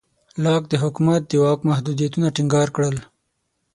لاک 0.43 0.63
د 0.69 0.73
حکومت 0.83 1.21
د 1.27 1.33
واک 1.43 1.59
محدودیتونه 1.69 2.27
ټینګار 2.35 2.67
کړل. 2.75 2.95